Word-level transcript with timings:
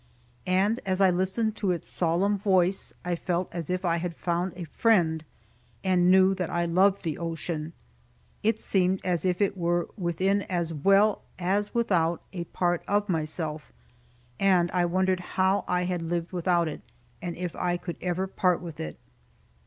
And 0.47 0.79
as 0.83 0.99
I 0.99 1.11
listened 1.11 1.55
to 1.57 1.69
its 1.69 1.91
solemn 1.91 2.35
voice, 2.35 2.91
I 3.05 3.13
felt 3.15 3.53
as 3.53 3.69
if 3.69 3.85
I 3.85 3.97
had 3.97 4.15
found 4.15 4.53
a 4.55 4.63
friend, 4.63 5.23
and 5.83 6.09
knew 6.09 6.33
that 6.33 6.49
I 6.49 6.65
loved 6.65 7.03
the 7.03 7.19
ocean. 7.19 7.73
It 8.41 8.59
seemed 8.59 8.99
as 9.03 9.25
if 9.25 9.43
it 9.43 9.55
were 9.55 9.89
within 9.95 10.41
as 10.49 10.73
well 10.73 11.21
as 11.37 11.75
without, 11.75 12.23
a 12.33 12.45
part 12.45 12.81
of 12.87 13.09
myself; 13.09 13.71
and 14.39 14.71
I 14.71 14.85
wondered 14.85 15.19
how 15.19 15.65
I 15.67 15.83
had 15.83 16.01
lived 16.01 16.31
without 16.31 16.67
it, 16.67 16.81
and 17.21 17.35
if 17.35 17.55
I 17.55 17.77
could 17.77 17.97
ever 18.01 18.25
part 18.25 18.59
with 18.59 18.79
it. 18.79 18.97